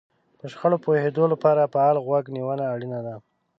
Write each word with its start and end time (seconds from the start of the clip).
په 0.39 0.45
شخړه 0.51 0.77
پوهېدو 0.85 1.23
لپاره 1.33 1.71
فعاله 1.73 1.99
غوږ 2.05 2.25
نيونه 2.35 2.63
اړينه 2.73 2.99
ده. 3.05 3.15